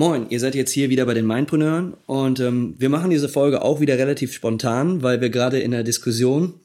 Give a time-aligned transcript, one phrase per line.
[0.00, 3.60] Moin, ihr seid jetzt hier wieder bei den Mindpreneuren und ähm, wir machen diese Folge
[3.60, 6.58] auch wieder relativ spontan, weil wir gerade in der Diskussion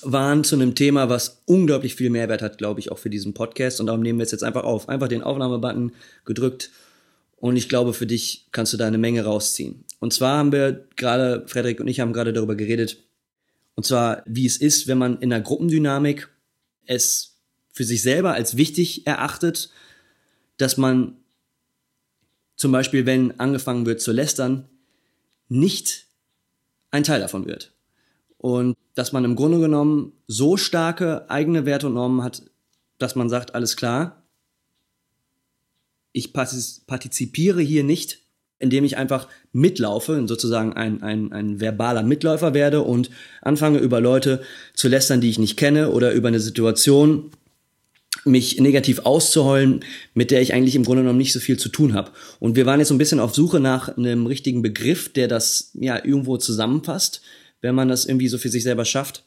[0.00, 3.80] waren zu einem Thema, was unglaublich viel Mehrwert hat, glaube ich, auch für diesen Podcast
[3.80, 4.88] und darum nehmen wir es jetzt einfach auf.
[4.88, 5.92] Einfach den Aufnahmebutton
[6.24, 6.70] gedrückt
[7.36, 9.84] und ich glaube, für dich kannst du da eine Menge rausziehen.
[10.00, 12.96] Und zwar haben wir gerade, Frederik und ich haben gerade darüber geredet,
[13.74, 16.30] und zwar, wie es ist, wenn man in der Gruppendynamik
[16.86, 17.36] es
[17.74, 19.68] für sich selber als wichtig erachtet,
[20.56, 21.18] dass man
[22.58, 24.68] zum Beispiel, wenn angefangen wird zu lästern,
[25.48, 26.06] nicht
[26.90, 27.72] ein Teil davon wird.
[28.36, 32.42] Und dass man im Grunde genommen so starke eigene Werte und Normen hat,
[32.98, 34.22] dass man sagt, alles klar,
[36.12, 38.20] ich partizipiere hier nicht,
[38.58, 44.42] indem ich einfach mitlaufe, sozusagen ein, ein, ein verbaler Mitläufer werde und anfange über Leute
[44.74, 47.30] zu lästern, die ich nicht kenne oder über eine Situation,
[48.24, 51.94] mich negativ auszuheulen, mit der ich eigentlich im Grunde genommen nicht so viel zu tun
[51.94, 52.10] habe.
[52.40, 55.72] Und wir waren jetzt so ein bisschen auf Suche nach einem richtigen Begriff, der das
[55.74, 57.22] ja irgendwo zusammenfasst,
[57.60, 59.24] wenn man das irgendwie so für sich selber schafft.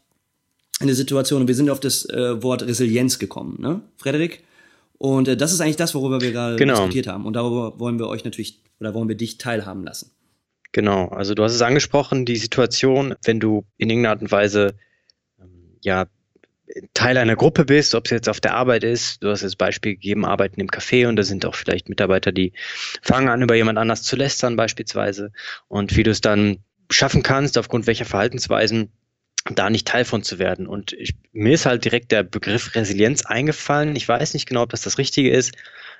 [0.79, 1.41] Eine Situation.
[1.41, 4.43] Und wir sind auf das äh, Wort Resilienz gekommen, ne, Frederik?
[4.97, 6.75] Und äh, das ist eigentlich das, worüber wir gerade genau.
[6.75, 7.25] diskutiert haben.
[7.25, 10.11] Und darüber wollen wir euch natürlich oder wollen wir dich teilhaben lassen.
[10.71, 11.07] Genau.
[11.07, 14.75] Also du hast es angesprochen, die Situation, wenn du in irgendeiner Art und Weise
[15.39, 16.05] ähm, ja
[16.93, 19.93] Teil einer Gruppe bist, ob es jetzt auf der Arbeit ist, du hast das Beispiel
[19.93, 22.53] gegeben, arbeiten im Café und da sind auch vielleicht Mitarbeiter, die
[23.01, 25.31] fangen an, über jemand anders zu lästern beispielsweise
[25.67, 28.91] und wie du es dann schaffen kannst, aufgrund welcher Verhaltensweisen
[29.49, 30.67] da nicht Teil von zu werden.
[30.67, 33.95] Und ich, mir ist halt direkt der Begriff Resilienz eingefallen.
[33.95, 35.53] Ich weiß nicht genau, ob das das Richtige ist.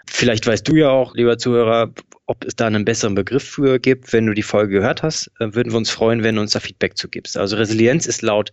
[0.06, 1.92] Vielleicht weißt du ja auch, lieber Zuhörer,
[2.28, 4.14] ob es da einen besseren Begriff für gibt.
[4.14, 6.60] Wenn du die Folge gehört hast, äh, würden wir uns freuen, wenn du uns da
[6.60, 7.38] Feedback zu gibst.
[7.38, 8.52] Also Resilienz ist laut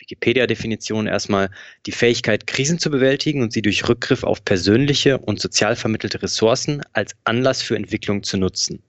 [0.00, 1.50] Wikipedia-Definition erstmal
[1.86, 6.82] die Fähigkeit, Krisen zu bewältigen und sie durch Rückgriff auf persönliche und sozial vermittelte Ressourcen
[6.92, 8.82] als Anlass für Entwicklung zu nutzen.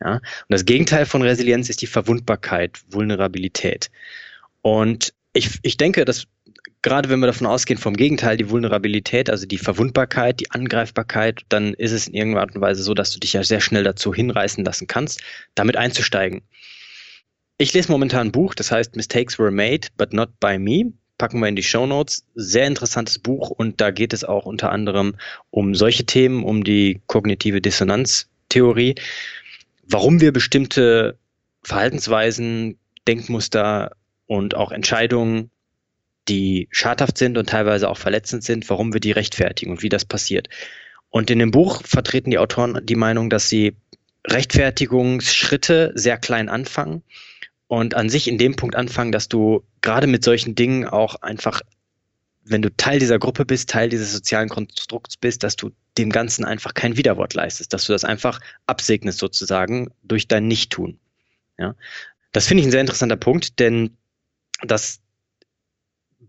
[0.00, 0.14] Ja?
[0.14, 3.90] Und das Gegenteil von Resilienz ist die Verwundbarkeit, Vulnerabilität.
[4.62, 6.26] Und ich, ich denke, dass
[6.82, 11.74] gerade wenn wir davon ausgehen, vom Gegenteil, die Vulnerabilität, also die Verwundbarkeit, die Angreifbarkeit, dann
[11.74, 14.14] ist es in irgendeiner Art und Weise so, dass du dich ja sehr schnell dazu
[14.14, 15.20] hinreißen lassen kannst,
[15.54, 16.42] damit einzusteigen.
[17.60, 20.94] Ich lese momentan ein Buch, das heißt Mistakes Were Made, but not by me.
[21.18, 22.24] Packen wir in die Show Notes.
[22.34, 25.16] Sehr interessantes Buch und da geht es auch unter anderem
[25.50, 28.94] um solche Themen, um die kognitive Dissonanztheorie,
[29.82, 31.18] warum wir bestimmte
[31.62, 33.90] Verhaltensweisen, Denkmuster
[34.24, 35.50] und auch Entscheidungen,
[36.30, 40.06] die schadhaft sind und teilweise auch verletzend sind, warum wir die rechtfertigen und wie das
[40.06, 40.48] passiert.
[41.10, 43.76] Und in dem Buch vertreten die Autoren die Meinung, dass sie
[44.26, 47.02] Rechtfertigungsschritte sehr klein anfangen
[47.70, 51.62] und an sich in dem Punkt anfangen, dass du gerade mit solchen Dingen auch einfach,
[52.42, 56.44] wenn du Teil dieser Gruppe bist, Teil dieses sozialen Konstrukts bist, dass du dem Ganzen
[56.44, 60.98] einfach kein Widerwort leistest, dass du das einfach absegnest sozusagen durch dein Nichttun.
[61.58, 61.76] Ja,
[62.32, 63.96] das finde ich ein sehr interessanter Punkt, denn
[64.62, 64.98] das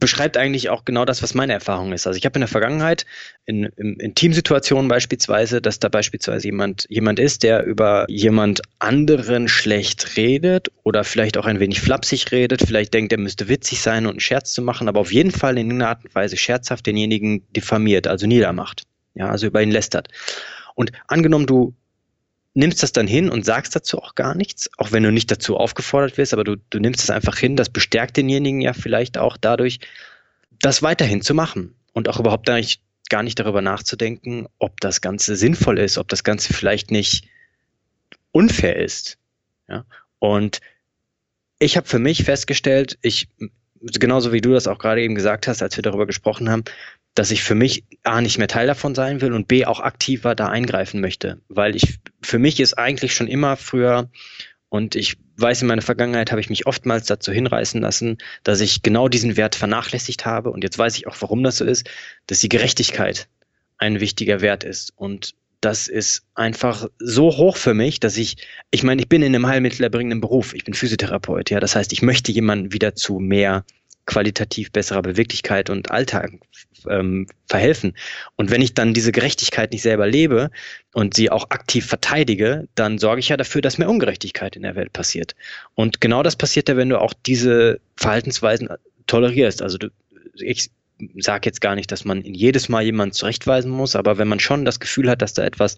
[0.01, 2.07] beschreibt eigentlich auch genau das, was meine Erfahrung ist.
[2.07, 3.05] Also ich habe in der Vergangenheit
[3.45, 9.47] in, in, in Teamsituationen beispielsweise, dass da beispielsweise jemand, jemand ist, der über jemand anderen
[9.47, 14.05] schlecht redet oder vielleicht auch ein wenig flapsig redet, vielleicht denkt, er müsste witzig sein
[14.05, 16.87] und einen Scherz zu machen, aber auf jeden Fall in irgendeiner Art und Weise scherzhaft
[16.87, 18.83] denjenigen diffamiert, also niedermacht.
[19.13, 20.07] Ja, also über ihn lästert.
[20.73, 21.75] Und angenommen, du
[22.53, 25.57] nimmst das dann hin und sagst dazu auch gar nichts, auch wenn du nicht dazu
[25.57, 29.37] aufgefordert wirst, aber du, du nimmst es einfach hin, das bestärkt denjenigen ja vielleicht auch
[29.37, 29.79] dadurch,
[30.59, 35.01] das weiterhin zu machen und auch überhaupt gar nicht, gar nicht darüber nachzudenken, ob das
[35.01, 37.27] Ganze sinnvoll ist, ob das Ganze vielleicht nicht
[38.31, 39.17] unfair ist.
[39.67, 39.85] Ja?
[40.19, 40.59] Und
[41.59, 43.29] ich habe für mich festgestellt, ich
[43.81, 46.63] genauso wie du das auch gerade eben gesagt hast, als wir darüber gesprochen haben,
[47.15, 50.35] dass ich für mich A nicht mehr Teil davon sein will und B auch aktiver
[50.35, 51.41] da eingreifen möchte.
[51.49, 54.09] Weil ich, für mich ist eigentlich schon immer früher,
[54.71, 58.83] und ich weiß, in meiner Vergangenheit habe ich mich oftmals dazu hinreißen lassen, dass ich
[58.83, 60.49] genau diesen Wert vernachlässigt habe.
[60.49, 61.89] Und jetzt weiß ich auch, warum das so ist,
[62.27, 63.27] dass die Gerechtigkeit
[63.77, 64.93] ein wichtiger Wert ist.
[64.95, 68.37] Und das ist einfach so hoch für mich, dass ich,
[68.71, 70.53] ich meine, ich bin in einem heilmittelerbringenden Beruf.
[70.53, 71.49] Ich bin Physiotherapeut.
[71.49, 73.65] Ja, das heißt, ich möchte jemanden wieder zu mehr
[74.05, 76.33] qualitativ besserer Beweglichkeit und Alltag
[76.89, 77.95] ähm, verhelfen.
[78.35, 80.49] Und wenn ich dann diese Gerechtigkeit nicht selber lebe
[80.93, 84.75] und sie auch aktiv verteidige, dann sorge ich ja dafür, dass mehr Ungerechtigkeit in der
[84.75, 85.35] Welt passiert.
[85.75, 88.69] Und genau das passiert ja, wenn du auch diese Verhaltensweisen
[89.07, 89.61] tolerierst.
[89.61, 89.89] Also du,
[90.35, 90.71] ich
[91.17, 94.39] sage jetzt gar nicht, dass man in jedes Mal jemanden zurechtweisen muss, aber wenn man
[94.39, 95.77] schon das Gefühl hat, dass da etwas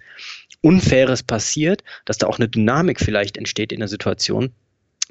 [0.62, 4.52] Unfaires passiert, dass da auch eine Dynamik vielleicht entsteht in der Situation,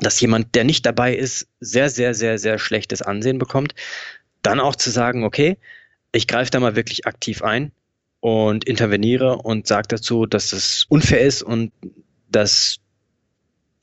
[0.02, 3.75] dass jemand, der nicht dabei ist, sehr, sehr, sehr, sehr schlechtes Ansehen bekommt,
[4.43, 5.56] dann auch zu sagen, okay,
[6.12, 7.72] ich greife da mal wirklich aktiv ein
[8.20, 11.72] und interveniere und sage dazu, dass es unfair ist und
[12.31, 12.78] dass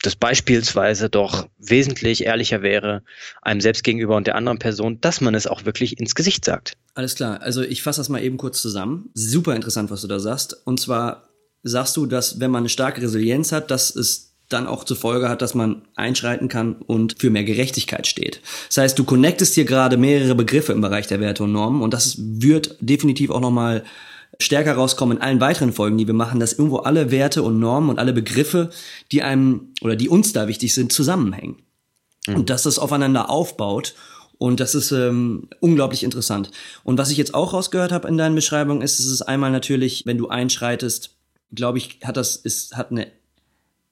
[0.01, 3.03] das beispielsweise doch wesentlich ehrlicher wäre,
[3.41, 6.73] einem selbst gegenüber und der anderen Person, dass man es auch wirklich ins Gesicht sagt.
[6.93, 9.09] Alles klar, also ich fasse das mal eben kurz zusammen.
[9.13, 10.55] Super interessant, was du da sagst.
[10.65, 11.29] Und zwar
[11.63, 15.29] sagst du, dass wenn man eine starke Resilienz hat, dass es dann auch zur Folge
[15.29, 18.41] hat, dass man einschreiten kann und für mehr Gerechtigkeit steht.
[18.67, 21.93] Das heißt, du connectest hier gerade mehrere Begriffe im Bereich der Werte und Normen und
[21.93, 23.83] das wird definitiv auch nochmal
[24.39, 27.89] stärker rauskommen in allen weiteren Folgen, die wir machen, dass irgendwo alle Werte und Normen
[27.89, 28.69] und alle Begriffe,
[29.11, 31.57] die einem oder die uns da wichtig sind, zusammenhängen.
[32.27, 32.35] Mhm.
[32.35, 33.95] Und dass das aufeinander aufbaut
[34.39, 36.49] und das ist ähm, unglaublich interessant.
[36.85, 40.05] Und was ich jetzt auch rausgehört habe in deinen Beschreibungen, ist, es ist einmal natürlich,
[40.05, 41.17] wenn du einschreitest,
[41.53, 43.11] glaube ich, hat das ist hat eine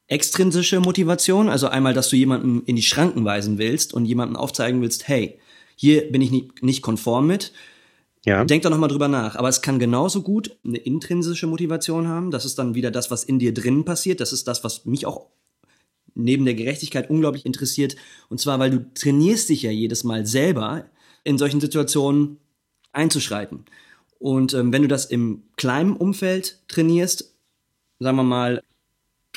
[0.07, 4.81] extrinsische Motivation, also einmal, dass du jemanden in die Schranken weisen willst und jemanden aufzeigen
[4.81, 5.39] willst, hey,
[5.75, 7.51] hier bin ich nicht, nicht konform mit,
[8.27, 8.43] ja.
[8.43, 9.37] Denk doch nochmal drüber nach.
[9.37, 12.29] Aber es kann genauso gut eine intrinsische Motivation haben.
[12.29, 14.19] Das ist dann wieder das, was in dir drinnen passiert.
[14.19, 15.27] Das ist das, was mich auch
[16.13, 17.95] neben der Gerechtigkeit unglaublich interessiert.
[18.27, 20.83] Und zwar, weil du trainierst dich ja jedes Mal selber
[21.23, 22.37] in solchen Situationen
[22.91, 23.63] einzuschreiten.
[24.19, 27.33] Und ähm, wenn du das im kleinen Umfeld trainierst,
[27.99, 28.61] sagen wir mal,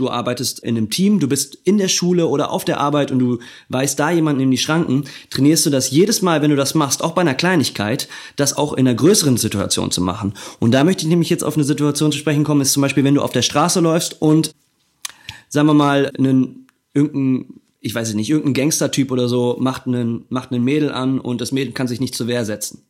[0.01, 3.19] du arbeitest in einem Team, du bist in der Schule oder auf der Arbeit und
[3.19, 3.39] du
[3.69, 7.05] weist da jemanden in die Schranken, trainierst du das jedes Mal, wenn du das machst,
[7.05, 10.35] auch bei einer Kleinigkeit, das auch in einer größeren Situation zu machen.
[10.59, 13.05] Und da möchte ich nämlich jetzt auf eine Situation zu sprechen kommen, ist zum Beispiel,
[13.05, 14.53] wenn du auf der Straße läufst und,
[15.49, 20.53] sagen wir mal, einen, irgendein, ich weiß nicht, irgendein Gangstertyp oder so macht einen, macht
[20.53, 22.83] einen Mädel an und das Mädel kann sich nicht zur Wehr setzen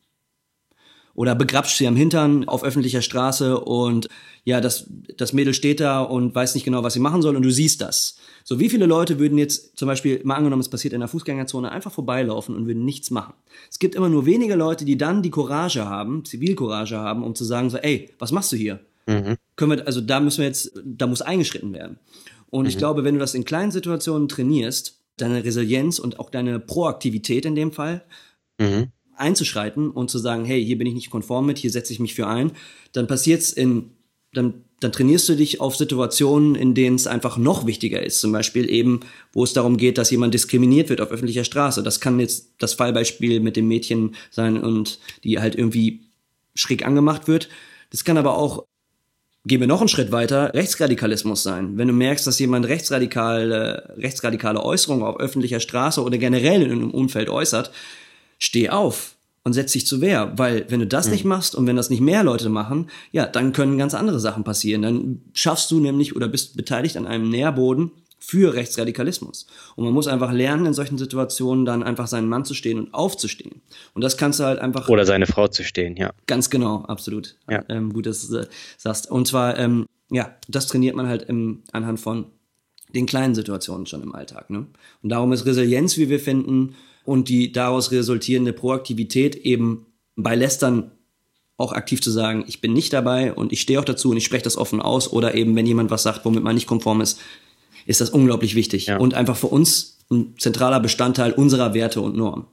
[1.21, 4.09] oder begrapscht sie am Hintern auf öffentlicher Straße und
[4.43, 7.43] ja, das, das Mädel steht da und weiß nicht genau, was sie machen soll und
[7.43, 8.17] du siehst das.
[8.43, 11.71] So, wie viele Leute würden jetzt zum Beispiel, mal angenommen, es passiert in der Fußgängerzone,
[11.71, 13.35] einfach vorbeilaufen und würden nichts machen?
[13.69, 17.43] Es gibt immer nur wenige Leute, die dann die Courage haben, Zivilcourage haben, um zu
[17.45, 18.79] sagen so, ey, was machst du hier?
[19.05, 19.35] Mhm.
[19.57, 21.99] Können wir, also da müssen wir jetzt, da muss eingeschritten werden.
[22.49, 22.69] Und mhm.
[22.69, 27.45] ich glaube, wenn du das in kleinen Situationen trainierst, deine Resilienz und auch deine Proaktivität
[27.45, 28.05] in dem Fall,
[28.59, 28.87] mhm
[29.21, 32.15] einzuschreiten und zu sagen, hey, hier bin ich nicht konform mit, hier setze ich mich
[32.15, 32.51] für ein,
[32.91, 33.91] dann passiert's in,
[34.33, 38.19] dann, dann trainierst du dich auf Situationen, in denen es einfach noch wichtiger ist.
[38.19, 39.01] Zum Beispiel eben,
[39.33, 41.83] wo es darum geht, dass jemand diskriminiert wird auf öffentlicher Straße.
[41.83, 46.01] Das kann jetzt das Fallbeispiel mit dem Mädchen sein und die halt irgendwie
[46.55, 47.49] schräg angemacht wird.
[47.91, 48.65] Das kann aber auch
[49.43, 51.75] Gehen wir noch einen Schritt weiter, Rechtsradikalismus sein.
[51.75, 56.91] Wenn du merkst, dass jemand rechtsradikale, rechtsradikale Äußerungen auf öffentlicher Straße oder generell in einem
[56.91, 57.71] Umfeld äußert,
[58.41, 61.11] steh auf und setz dich zu Wehr, weil wenn du das mhm.
[61.13, 64.43] nicht machst und wenn das nicht mehr Leute machen, ja, dann können ganz andere Sachen
[64.43, 64.81] passieren.
[64.81, 69.47] Dann schaffst du nämlich oder bist beteiligt an einem Nährboden für Rechtsradikalismus.
[69.75, 72.93] Und man muss einfach lernen, in solchen Situationen dann einfach seinen Mann zu stehen und
[72.93, 73.61] aufzustehen.
[73.93, 74.87] Und das kannst du halt einfach.
[74.89, 76.11] Oder seine Frau zu stehen, ja.
[76.27, 77.35] Ganz genau, absolut.
[77.49, 77.63] Ja.
[77.67, 78.47] Ähm, gut, dass du das
[78.77, 79.09] sagst.
[79.09, 82.25] Und zwar, ähm, ja, das trainiert man halt im, anhand von
[82.93, 84.51] den kleinen Situationen schon im Alltag.
[84.51, 84.67] Ne?
[85.01, 90.91] Und darum ist Resilienz, wie wir finden, und die daraus resultierende Proaktivität eben bei Lästern
[91.57, 94.25] auch aktiv zu sagen, ich bin nicht dabei und ich stehe auch dazu und ich
[94.25, 97.19] spreche das offen aus oder eben, wenn jemand was sagt, womit man nicht konform ist,
[97.85, 98.97] ist das unglaublich wichtig ja.
[98.97, 102.45] und einfach für uns ein zentraler Bestandteil unserer Werte und Normen.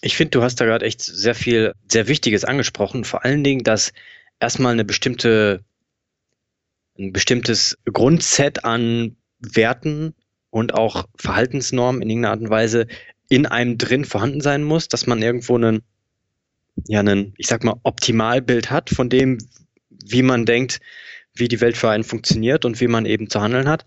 [0.00, 3.04] Ich finde, du hast da gerade echt sehr viel, sehr Wichtiges angesprochen.
[3.04, 3.92] Vor allen Dingen, dass
[4.40, 5.64] erstmal eine bestimmte,
[6.98, 10.14] ein bestimmtes Grundset an Werten
[10.50, 12.86] und auch Verhaltensnormen in irgendeiner Art und Weise
[13.28, 15.82] in einem drin vorhanden sein muss, dass man irgendwo einen,
[16.86, 19.38] ja, einen, ich sag mal, Optimalbild hat von dem,
[19.88, 20.80] wie man denkt,
[21.34, 23.84] wie die Welt für einen funktioniert und wie man eben zu handeln hat.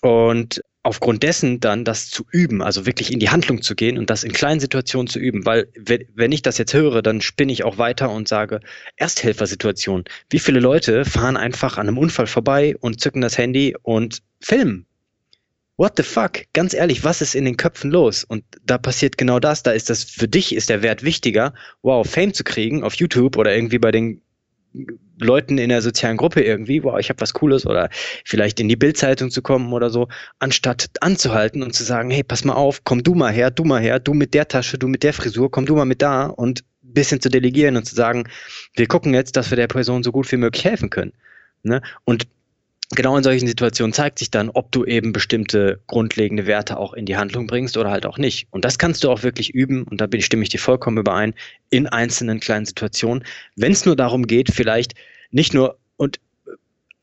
[0.00, 4.10] Und aufgrund dessen dann das zu üben, also wirklich in die Handlung zu gehen und
[4.10, 5.68] das in kleinen Situationen zu üben, weil
[6.14, 8.60] wenn ich das jetzt höre, dann spinne ich auch weiter und sage,
[8.96, 10.04] Ersthelfersituation.
[10.28, 14.86] Wie viele Leute fahren einfach an einem Unfall vorbei und zücken das Handy und filmen?
[15.76, 16.42] What the fuck?
[16.52, 18.24] Ganz ehrlich, was ist in den Köpfen los?
[18.24, 19.62] Und da passiert genau das.
[19.62, 23.36] Da ist das, für dich ist der Wert wichtiger, wow, Fame zu kriegen auf YouTube
[23.36, 24.20] oder irgendwie bei den
[25.20, 27.88] Leuten in der sozialen Gruppe irgendwie, wow, ich habe was Cooles oder
[28.24, 30.08] vielleicht in die Bildzeitung zu kommen oder so,
[30.40, 33.80] anstatt anzuhalten und zu sagen, hey, pass mal auf, komm du mal her, du mal
[33.80, 36.64] her, du mit der Tasche, du mit der Frisur, komm du mal mit da und
[36.82, 38.28] ein bisschen zu delegieren und zu sagen,
[38.74, 41.12] wir gucken jetzt, dass wir der Person so gut wie möglich helfen können.
[41.62, 41.80] Ne?
[42.04, 42.26] Und
[42.96, 47.06] genau in solchen Situationen zeigt sich dann, ob du eben bestimmte grundlegende Werte auch in
[47.06, 48.48] die Handlung bringst oder halt auch nicht.
[48.50, 51.34] Und das kannst du auch wirklich üben, und da stimme ich dir vollkommen überein,
[51.70, 53.24] in einzelnen kleinen Situationen.
[53.56, 54.94] Wenn es nur darum geht, vielleicht
[55.30, 56.20] nicht nur, und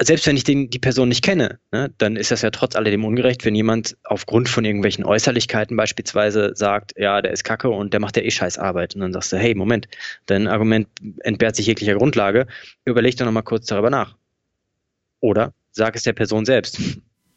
[0.01, 3.05] selbst wenn ich den, die Person nicht kenne, ne, dann ist das ja trotz alledem
[3.05, 8.00] ungerecht, wenn jemand aufgrund von irgendwelchen Äußerlichkeiten beispielsweise sagt, ja, der ist kacke und der
[8.00, 8.95] macht ja eh scheiß Arbeit.
[8.95, 9.88] Und dann sagst du, hey, Moment,
[10.25, 10.88] dein Argument
[11.19, 12.48] entbehrt sich jeglicher Grundlage,
[12.83, 14.15] überleg doch nochmal kurz darüber nach.
[15.19, 16.79] Oder sag es der Person selbst.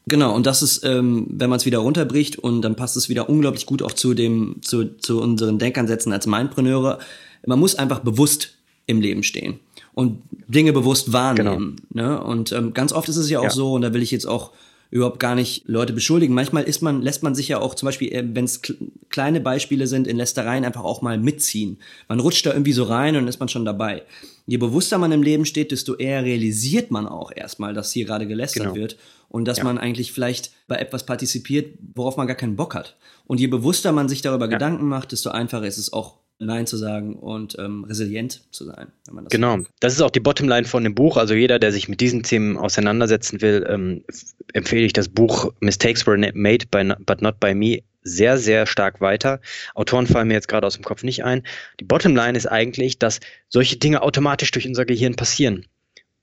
[0.06, 3.28] Genau, und das ist, ähm, wenn man es wieder runterbricht und dann passt es wieder
[3.28, 6.98] unglaublich gut auch zu dem, zu, zu unseren Denkansätzen als Mindpreneure.
[7.46, 9.60] Man muss einfach bewusst im Leben stehen
[9.94, 11.76] und Dinge bewusst wahrnehmen.
[11.92, 12.08] Genau.
[12.08, 12.22] Ne?
[12.22, 13.50] Und ähm, ganz oft ist es ja auch ja.
[13.50, 14.52] so, und da will ich jetzt auch
[14.94, 16.34] überhaupt gar nicht Leute beschuldigen.
[16.34, 18.62] Manchmal ist man, lässt man sich ja auch zum Beispiel, äh, wenn es
[19.10, 21.78] kleine Beispiele sind, in Lästereien einfach auch mal mitziehen.
[22.08, 24.04] Man rutscht da irgendwie so rein und ist man schon dabei.
[24.46, 28.28] Je bewusster man im Leben steht, desto eher realisiert man auch erstmal, dass hier gerade
[28.28, 28.76] gelästert genau.
[28.76, 28.96] wird
[29.28, 29.64] und dass ja.
[29.64, 32.96] man eigentlich vielleicht bei etwas partizipiert, worauf man gar keinen Bock hat.
[33.26, 34.52] Und je bewusster man sich darüber ja.
[34.52, 38.88] Gedanken macht, desto einfacher ist es auch Nein zu sagen und ähm, resilient zu sein.
[39.06, 39.70] Wenn man das genau, macht.
[39.80, 41.16] das ist auch die Bottomline von dem Buch.
[41.16, 44.04] Also jeder, der sich mit diesen Themen auseinandersetzen will, ähm,
[44.52, 49.00] empfehle ich das Buch Mistakes Were Made by, But Not By Me sehr, sehr stark
[49.00, 49.40] weiter.
[49.74, 51.42] Autoren fallen mir jetzt gerade aus dem Kopf nicht ein.
[51.80, 55.66] Die Bottomline ist eigentlich, dass solche Dinge automatisch durch unser Gehirn passieren.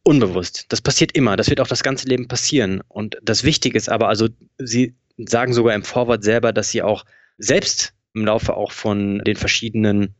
[0.03, 0.65] Unbewusst.
[0.69, 1.35] Das passiert immer.
[1.35, 2.81] Das wird auch das ganze Leben passieren.
[2.87, 7.05] Und das Wichtige ist aber, also Sie sagen sogar im Vorwort selber, dass Sie auch
[7.37, 10.15] selbst im Laufe auch von den verschiedenen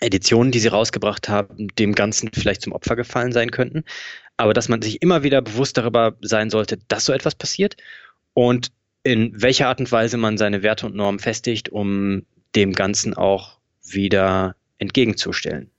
[0.00, 3.84] Editionen, die sie rausgebracht haben, dem Ganzen vielleicht zum Opfer gefallen sein könnten.
[4.36, 7.76] Aber dass man sich immer wieder bewusst darüber sein sollte, dass so etwas passiert
[8.32, 8.72] und
[9.02, 13.58] in welcher Art und Weise man seine Werte und Normen festigt, um dem Ganzen auch
[13.82, 15.70] wieder entgegenzustellen.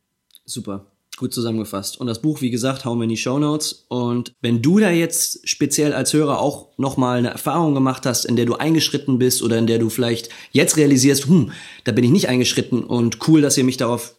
[0.46, 0.91] Super.
[1.22, 2.01] Gut zusammengefasst.
[2.01, 3.86] Und das Buch, wie gesagt, hauen wir in die Show Notes.
[3.90, 8.38] Und wenn du da jetzt speziell als Hörer auch nochmal eine Erfahrung gemacht hast, in
[8.38, 11.51] der du eingeschritten bist oder in der du vielleicht jetzt realisierst, hm,
[11.84, 14.16] da bin ich nicht eingeschritten und cool, dass ihr mich darauf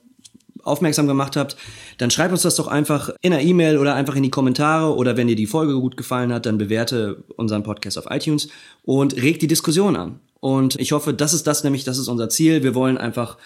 [0.62, 1.56] aufmerksam gemacht habt,
[1.98, 5.16] dann schreibt uns das doch einfach in einer E-Mail oder einfach in die Kommentare oder
[5.16, 8.46] wenn dir die Folge gut gefallen hat, dann bewerte unseren Podcast auf iTunes
[8.84, 10.20] und regt die Diskussion an.
[10.38, 12.64] Und ich hoffe, das ist das nämlich, das ist unser Ziel.
[12.64, 13.38] Wir wollen einfach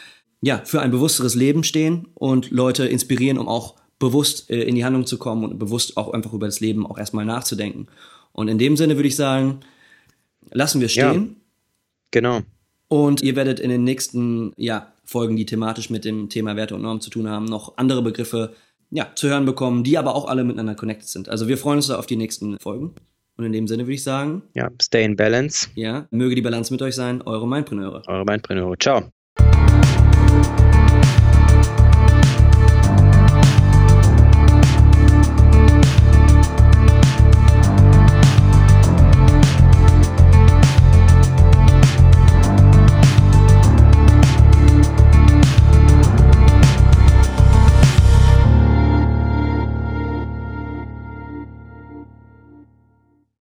[0.46, 4.84] ja, für ein bewussteres Leben stehen und Leute inspirieren, um auch bewusst äh, in die
[4.84, 7.88] Handlung zu kommen und bewusst auch einfach über das Leben auch erstmal nachzudenken.
[8.32, 9.60] Und in dem Sinne würde ich sagen,
[10.52, 11.24] lassen wir stehen.
[11.24, 11.34] Ja,
[12.12, 12.40] genau.
[12.86, 16.82] Und ihr werdet in den nächsten ja, Folgen, die thematisch mit dem Thema Werte und
[16.82, 18.54] Normen zu tun haben, noch andere Begriffe
[18.90, 21.28] ja, zu hören bekommen, die aber auch alle miteinander connected sind.
[21.28, 22.94] Also wir freuen uns auf die nächsten Folgen.
[23.36, 24.42] Und in dem Sinne würde ich sagen.
[24.54, 25.68] Ja, stay in balance.
[25.74, 28.04] Ja, möge die Balance mit euch sein, eure Mindpreneure.
[28.06, 28.78] Eure Mindpreneure.
[28.78, 29.10] Ciao.